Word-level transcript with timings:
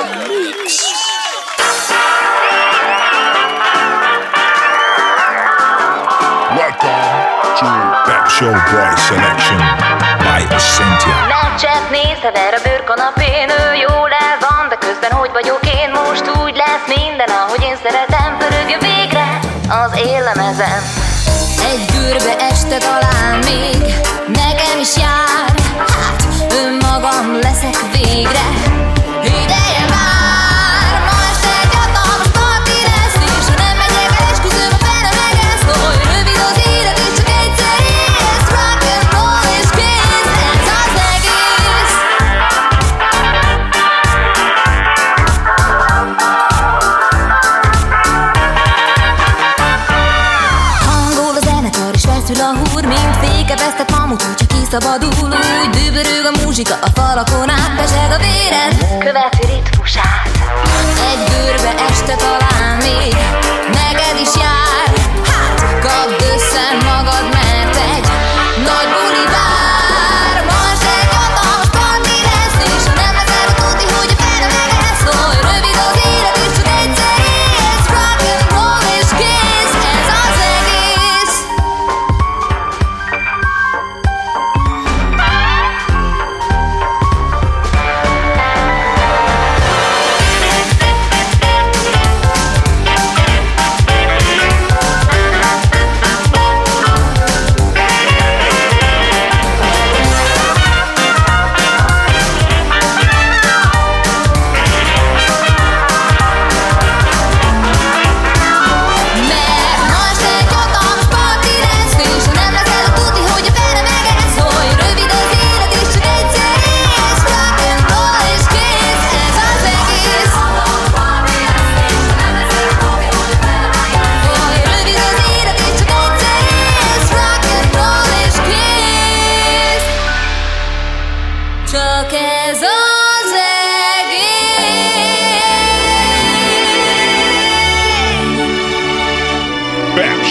The 0.00 0.16
mix. 0.28 0.80
Welcome 6.56 7.04
to 7.60 7.68
Pep 8.06 8.24
Show 8.30 8.52
Boy 8.72 8.92
Selection 8.96 9.60
by 10.24 10.40
Cynthia. 10.56 11.16
Nem 11.28 11.56
csak 11.56 11.90
nézed 11.90 12.36
erre 12.36 12.56
a 12.56 12.62
bőrkanapén, 12.64 13.48
ő 13.50 13.74
jól 13.74 14.10
el 14.10 14.36
van, 14.40 14.68
de 14.68 14.76
közben 14.76 15.10
hogy 15.10 15.30
vagyok 15.32 15.60
én 15.62 15.90
most 15.90 16.24
úgy 16.42 16.56
lesz 16.56 16.86
minden, 16.96 17.28
ahogy 17.28 17.62
én 17.62 17.76
szeretem, 17.82 18.36
pörögjön 18.38 18.78
végre 18.78 19.28
az 19.68 19.92
élemezem. 19.96 20.80
Egy 21.70 21.84
bőrbe 21.92 22.34
este 22.50 22.78
talán 22.78 23.38
még 23.44 23.76
nekem 24.26 24.78
is 24.80 24.96
jár, 24.96 25.52
hát 25.78 26.22
önmagam 26.64 27.38
leszek 27.40 27.76
végre. 27.92 28.48
Kiszabadul 54.70 55.10
Úgy 55.22 55.70
dübörög 55.70 56.24
a 56.34 56.44
muzsika 56.44 56.74
a 56.82 56.88
falakon 56.94 57.50
át 57.50 57.76
Peseg 57.76 58.10
a 58.10 58.18
véred, 58.18 58.98
követi 58.98 59.46
ritmusát. 59.46 60.30
Egy 61.10 61.22
bőrbe 61.28 61.82
este 61.88 62.14
talán 62.14 62.76
még 62.76 63.14
Neked 63.72 64.20
is 64.20 64.34
jár. 64.34 64.88
Hát, 65.24 65.78
kapd 65.80 66.22
össze 66.34 66.84
magad, 66.84 67.32
mert 67.32 67.49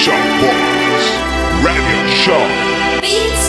Show 0.10 0.26
Boys 0.42 1.06
Radio 1.64 2.00
Show. 2.24 2.44
Beat 3.02 3.49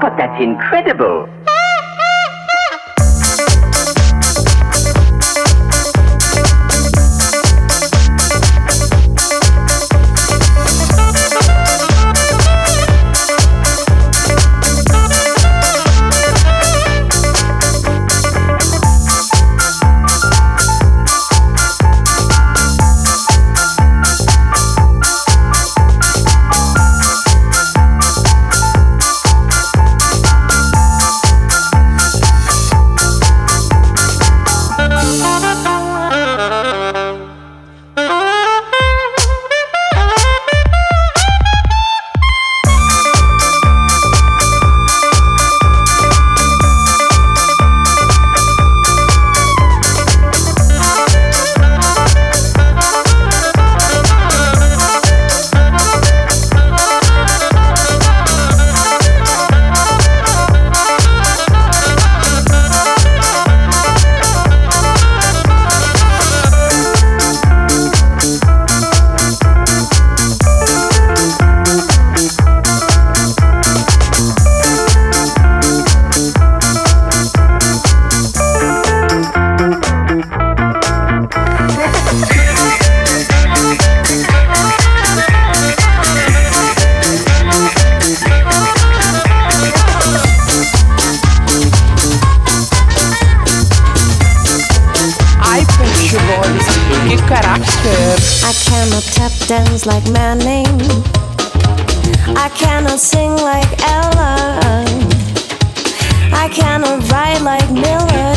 but 0.00 0.16
that's 0.16 0.40
incredible. 0.42 1.28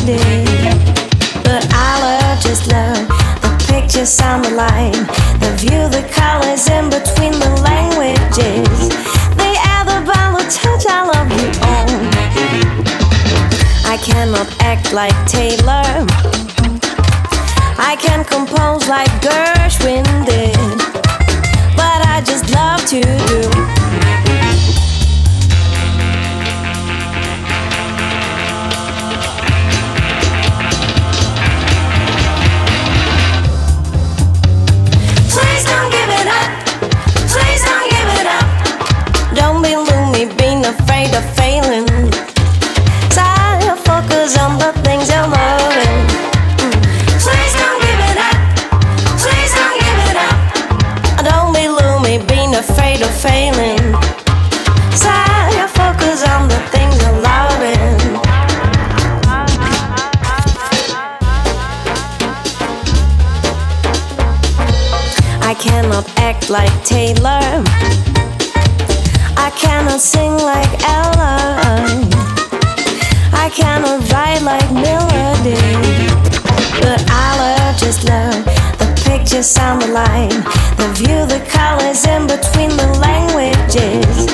Melody. 0.08 0.24
But 1.44 1.68
I 1.72 2.00
love, 2.02 2.42
just 2.42 2.68
love 2.68 3.08
the 3.42 3.66
pictures 3.68 4.20
on 4.22 4.42
the 4.42 4.52
line. 4.52 5.06
The 5.40 5.52
view, 5.60 5.88
the 5.90 6.08
colors 6.12 6.68
in 6.70 6.90
between 6.90 7.34
the 7.34 7.52
languages. 7.62 8.90
The 9.36 9.52
other 9.76 10.00
the 10.06 10.44
touch, 10.50 10.86
I 10.88 11.04
love 11.04 11.30
you 11.32 11.50
all. 11.68 11.92
I 13.86 13.98
cannot 13.98 14.48
act 14.62 14.94
like 14.94 15.16
Taylor. 15.28 16.06
I 17.78 17.96
can 18.00 18.24
compose 18.24 18.88
like 18.88 19.12
Gershwin 19.22 20.06
did. 20.26 20.78
But 21.76 22.00
I 22.08 22.22
just 22.26 22.50
love 22.54 22.86
to 22.88 23.02
do. 23.02 24.27
Afraid 40.68 41.16
of 41.16 41.24
failing. 41.36 41.88
Try 43.16 43.60
to 43.64 43.76
focus 43.90 44.38
on 44.38 44.60
the 44.60 44.72
things 44.84 45.08
you're 45.10 45.28
loving. 45.28 45.98
Mm. 46.62 46.76
Please 47.24 47.54
don't 47.62 47.80
give 47.86 48.02
it 48.12 48.18
up. 48.30 48.40
Please 49.24 49.52
don't 49.60 49.78
give 49.84 50.00
it 50.10 50.18
up. 50.28 50.38
Don't 51.30 51.54
being 52.28 52.56
afraid 52.56 53.02
of 53.02 53.14
failing. 53.22 53.96
Focus 55.78 56.28
on 56.28 56.48
the 56.48 56.60
things 56.72 56.96
you're 57.02 57.22
loving. 57.22 57.98
I 65.42 65.54
cannot 65.60 66.10
act 66.18 66.50
like 66.50 66.74
Taylor. 66.84 67.77
Cannot 69.88 70.02
sing 70.02 70.34
like 70.34 70.84
Ella. 70.84 71.56
I 73.32 73.50
cannot 73.56 74.04
write 74.12 74.42
like 74.42 74.70
Melody. 74.74 75.56
But 76.82 77.06
I 77.10 77.28
love, 77.40 77.78
just 77.78 78.04
love 78.04 78.44
the 78.80 79.02
pictures 79.06 79.58
on 79.58 79.80
the 79.80 79.88
line. 79.88 80.44
The 80.76 80.92
view, 80.94 81.26
the 81.26 81.40
colors 81.48 82.06
in 82.06 82.28
between 82.28 82.76
the 82.76 83.00
languages. 83.00 84.26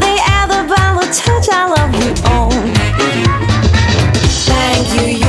The 0.00 0.14
other 0.40 0.66
the 0.66 1.06
touch, 1.12 1.46
I 1.52 1.68
love 1.68 1.92
you 2.00 2.12
all. 2.32 2.50
Thank 4.48 4.94
you, 4.96 5.21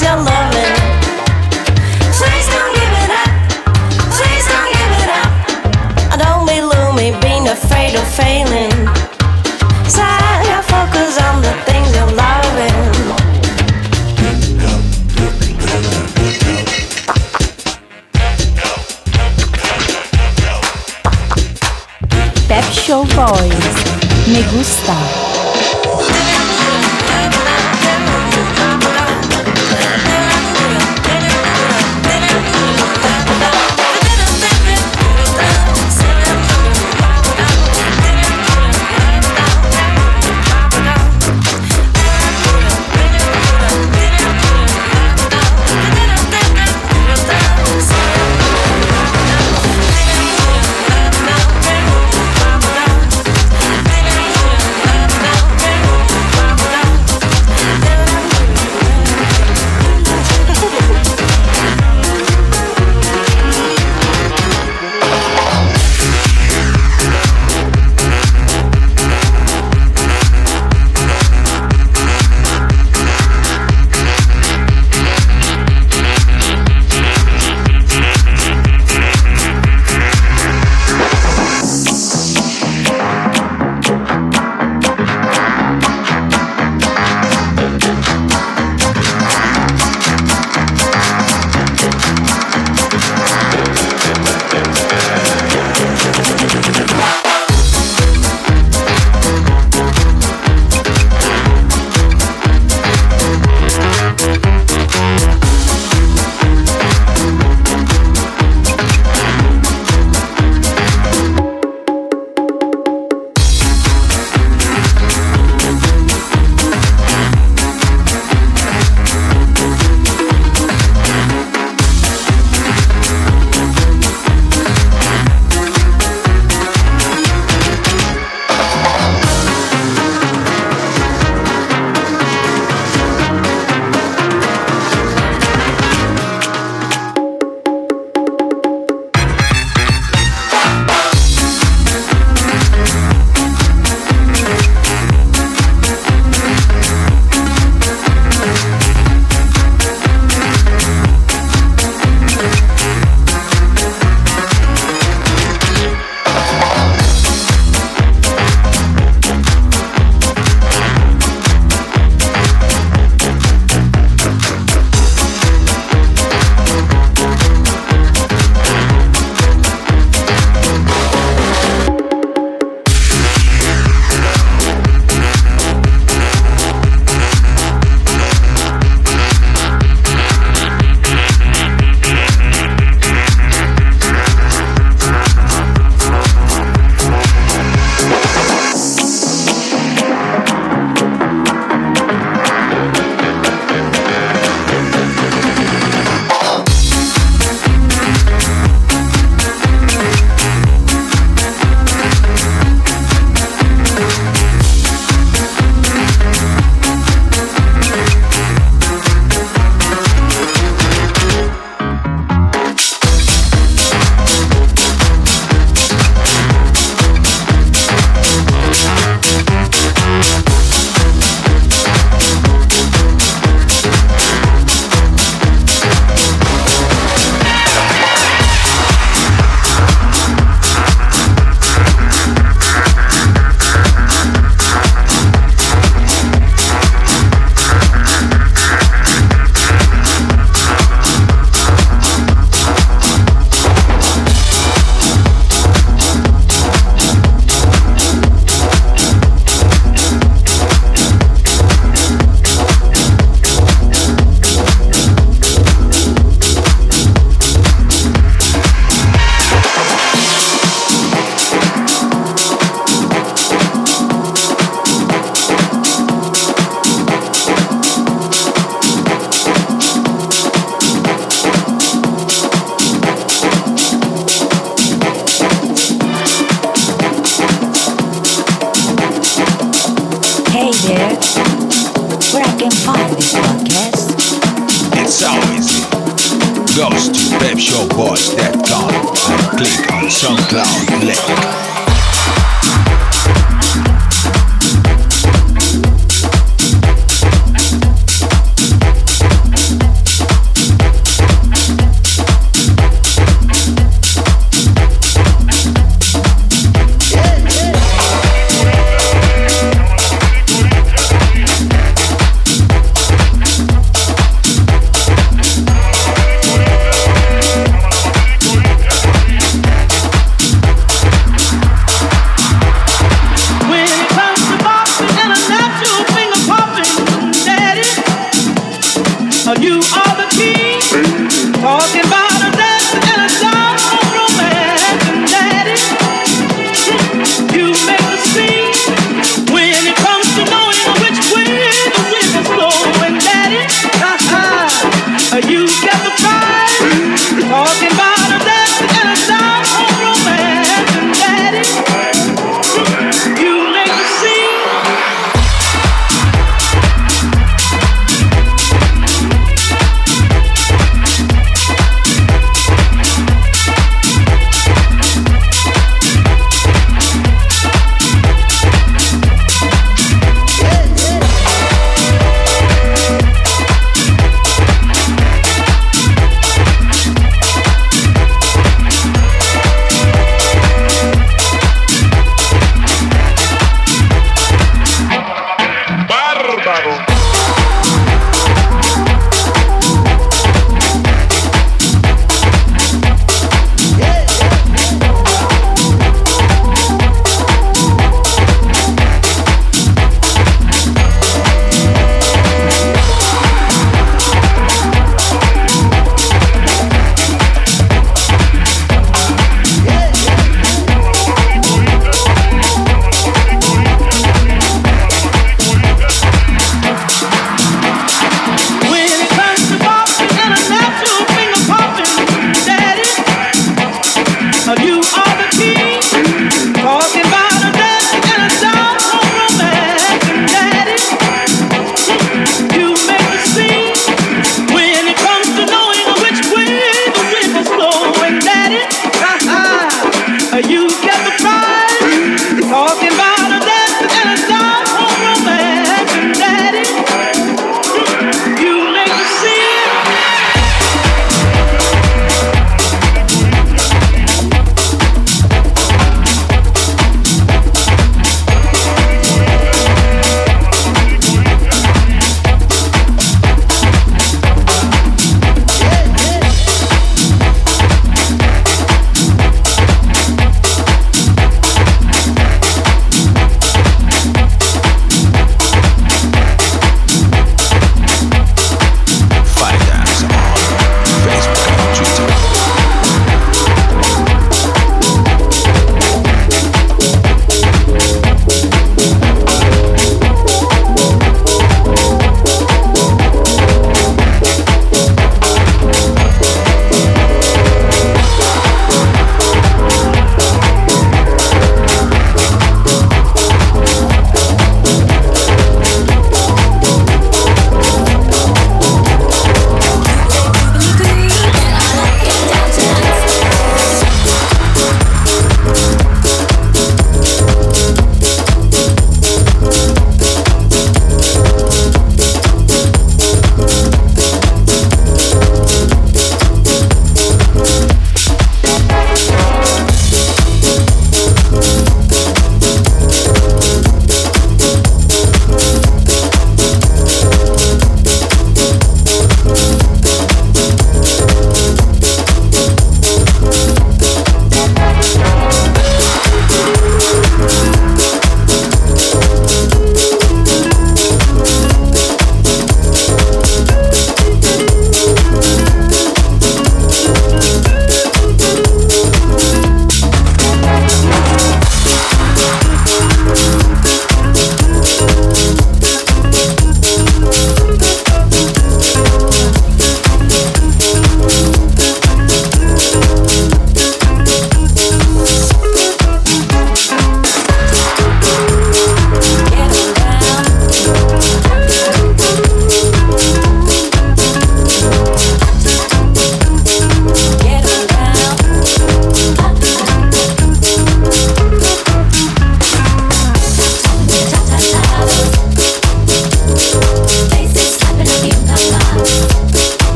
the 0.00 0.27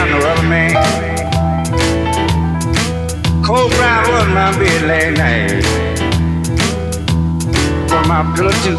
am 0.00 0.08
the 0.10 0.18
rubber 0.24 0.48
man. 0.48 0.72
Cold 3.44 3.70
brown 3.72 4.04
was 4.08 4.28
my 4.28 4.50
bed 4.58 4.82
last 4.90 5.18
night. 5.18 5.64
For 7.88 8.02
my 8.08 8.20
pillow 8.34 8.56
too. 8.64 8.78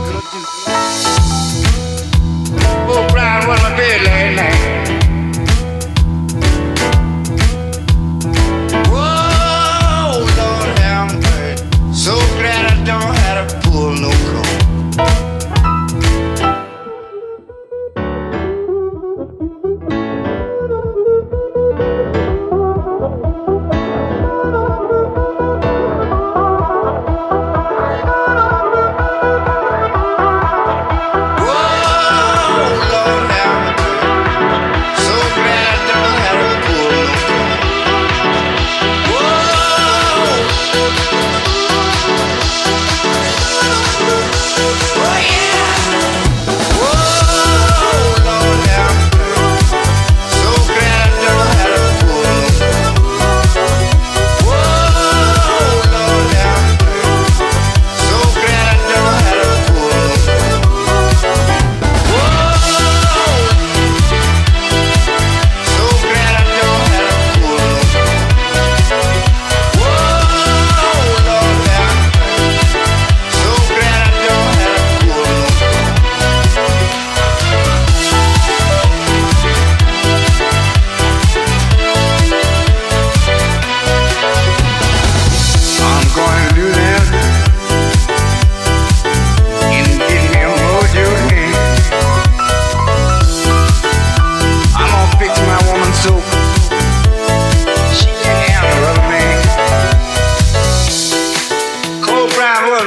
Cold 2.87 3.07
brown 3.11 3.47
was 3.47 3.61
my 3.61 3.71
bed 3.77 4.01
last 4.03 4.35
night. 4.35 4.80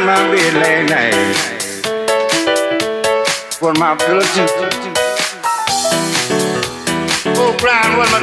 For 0.04 0.10
my 0.10 0.20
bed 0.36 0.54
late 0.60 0.90
oh, 0.90 1.14
For 3.52 3.72
my 3.72 3.96
pillow 3.96 4.20
too. 4.20 4.46
Oh, 7.34 7.56
blind 7.58 7.96
my 7.96 8.20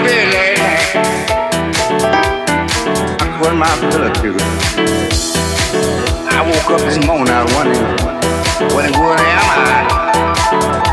my 3.55 3.65
pillow 3.89 4.13
too. 4.13 4.35
I 6.29 6.39
woke 6.45 6.69
up 6.69 6.81
this 6.81 7.03
morning, 7.03 7.33
I 7.33 7.41
was 7.45 7.53
wondering, 7.55 7.81
what 8.75 8.85
in 8.85 8.91
the 8.91 8.99
world 8.99 9.19
am 9.19 10.85
I? 10.85 10.90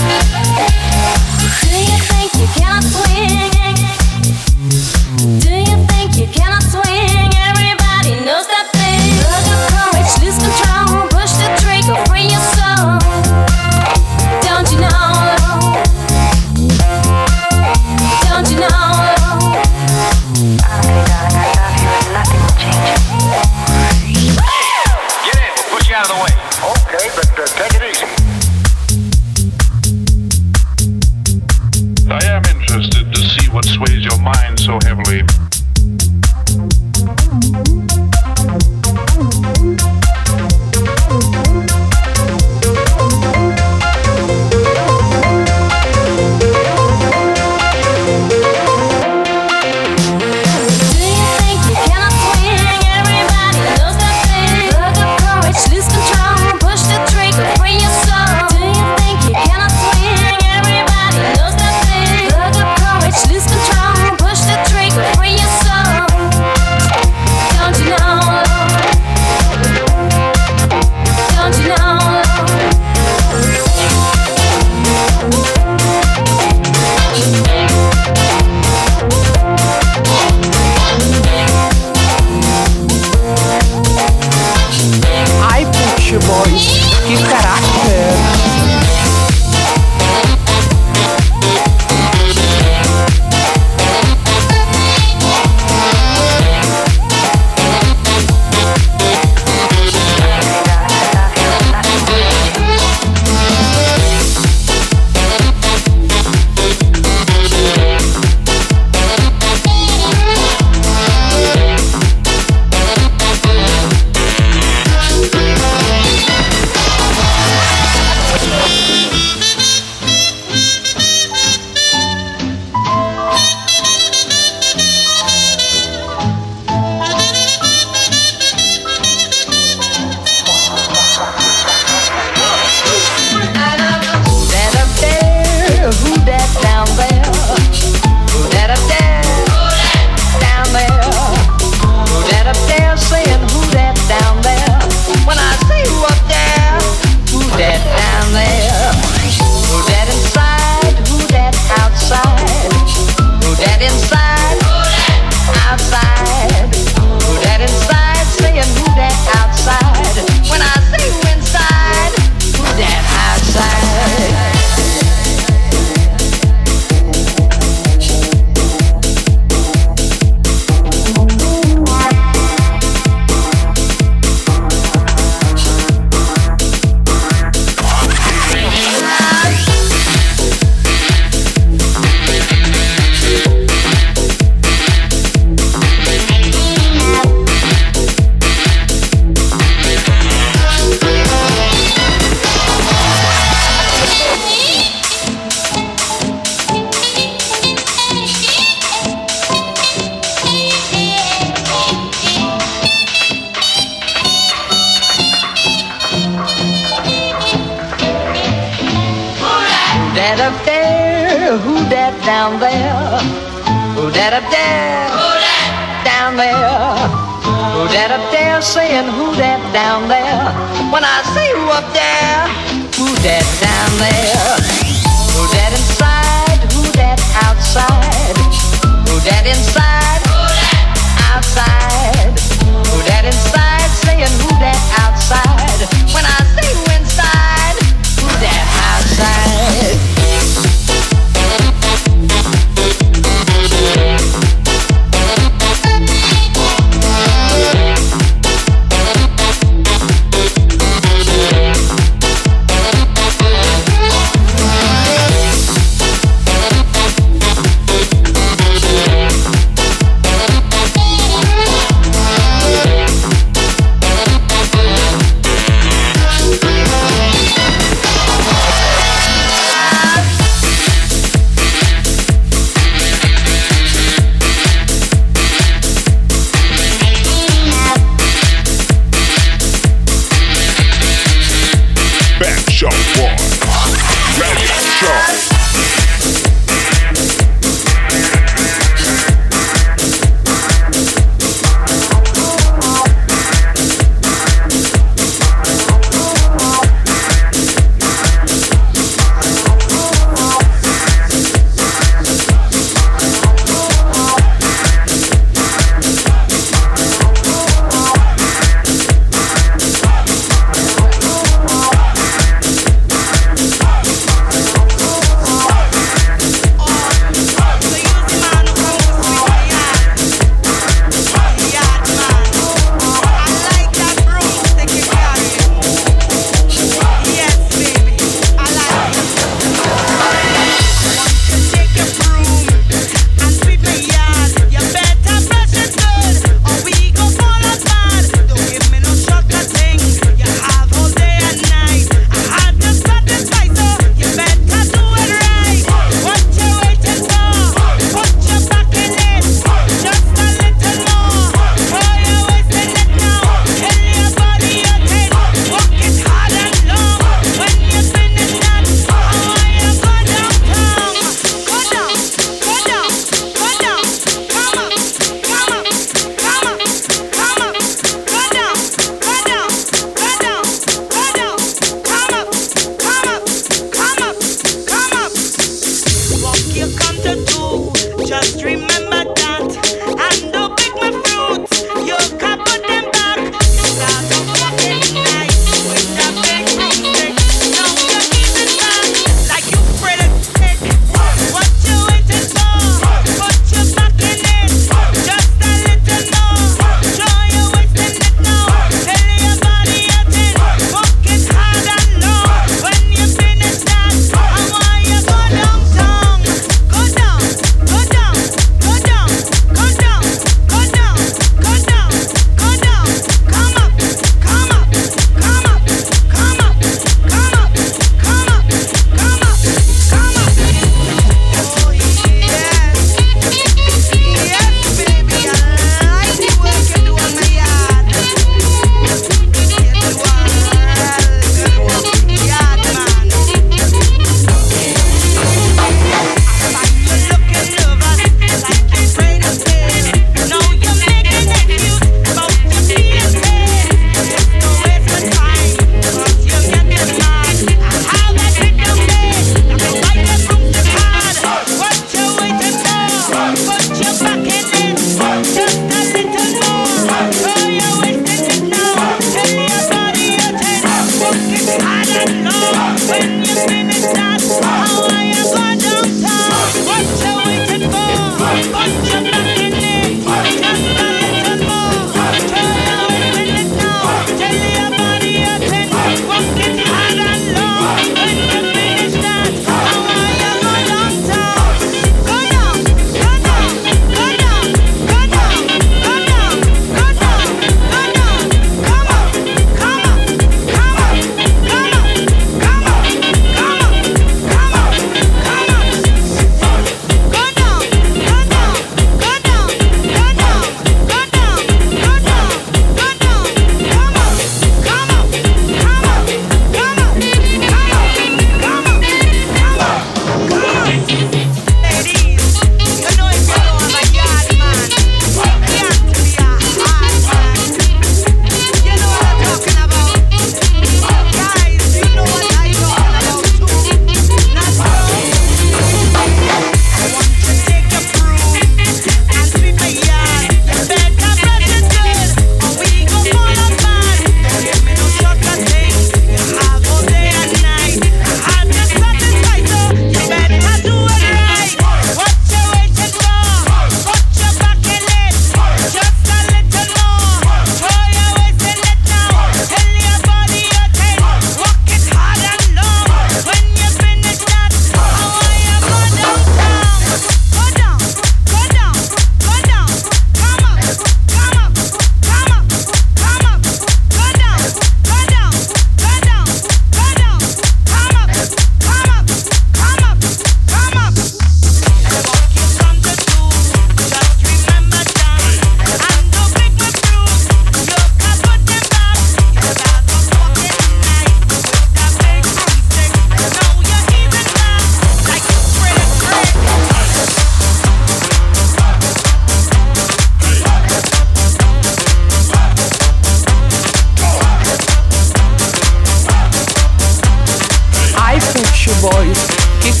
Boys. 599.84 600.00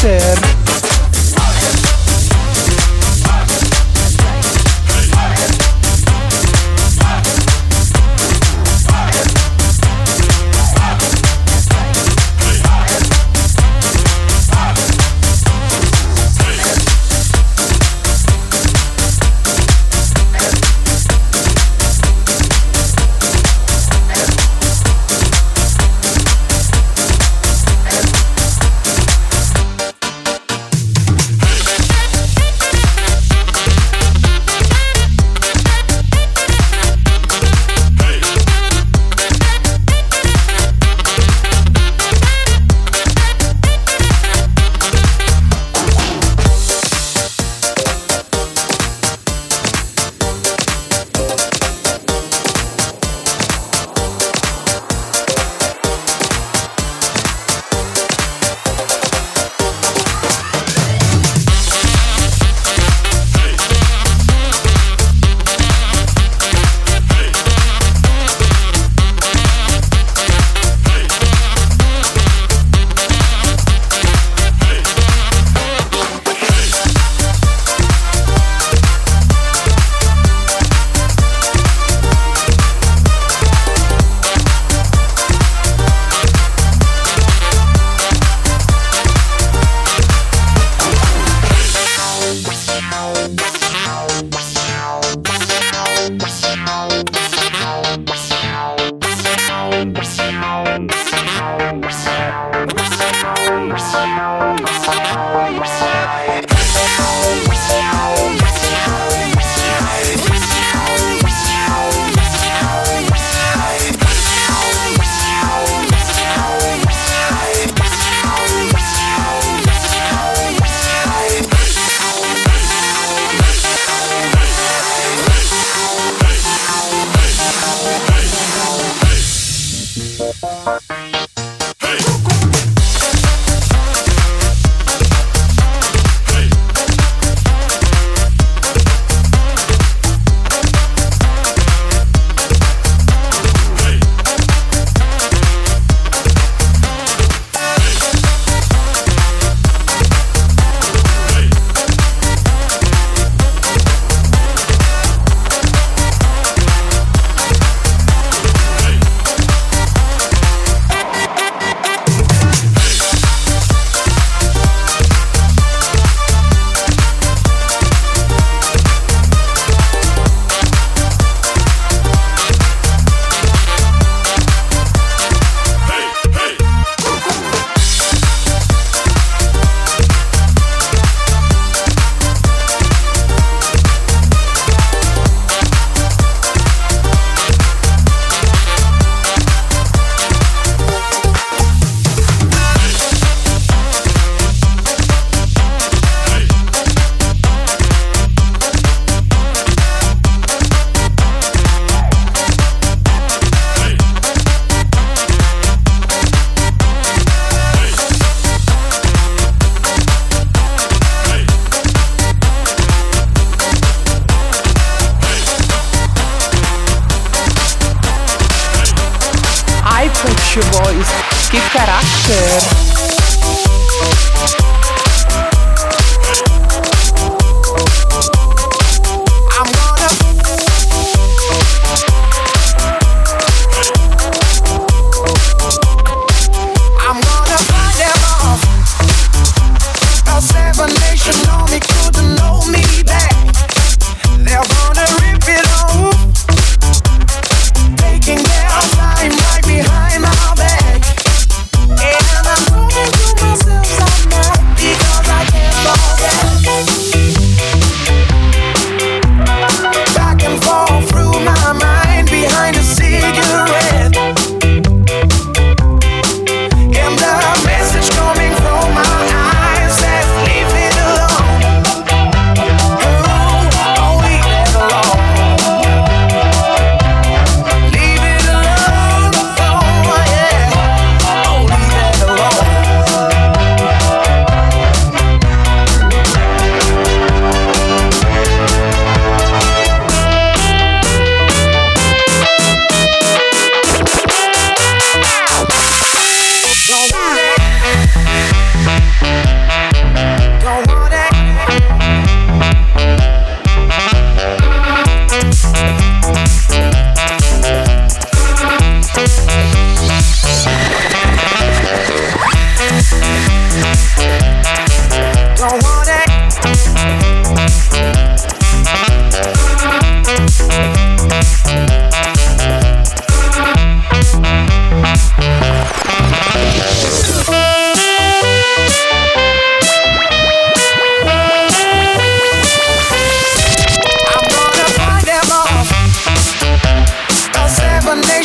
Que 0.00 0.67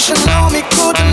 Wishing 0.04 0.30
on 0.32 0.52
me 0.52 0.62
couldn't 0.64 1.13